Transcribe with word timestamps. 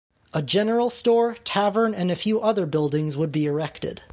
A 0.33 0.41
general 0.41 0.89
store, 0.89 1.35
tavern, 1.43 1.93
and 1.93 2.09
a 2.09 2.15
few 2.15 2.41
other 2.41 2.65
buildings 2.65 3.15
would 3.15 3.31
be 3.31 3.45
erected. 3.45 4.01